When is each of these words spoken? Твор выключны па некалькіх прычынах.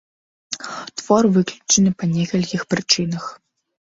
Твор 1.01 1.27
выключны 1.35 1.91
па 1.99 2.05
некалькіх 2.13 2.61
прычынах. 2.75 3.29